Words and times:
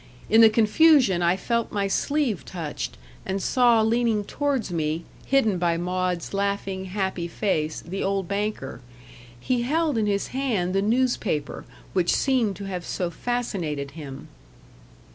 In 0.31 0.41
the 0.41 0.49
confusion 0.49 1.21
I 1.21 1.37
felt 1.37 1.71
my 1.71 1.85
sleeve 1.87 2.43
touched, 2.43 2.97
and 3.23 3.39
saw 3.39 3.83
leaning 3.83 4.23
towards 4.23 4.71
me, 4.71 5.03
hidden 5.27 5.59
by 5.59 5.77
Maud's 5.77 6.33
laughing 6.33 6.85
happy 6.85 7.27
face, 7.27 7.81
the 7.81 8.01
old 8.03 8.27
banker. 8.27 8.81
He 9.39 9.61
held 9.61 9.99
in 9.99 10.07
his 10.07 10.29
hand 10.29 10.73
the 10.73 10.81
newspaper 10.81 11.65
which 11.93 12.15
seemed 12.15 12.55
to 12.55 12.63
have 12.63 12.83
so 12.83 13.11
fascinated 13.11 13.91
him. 13.91 14.27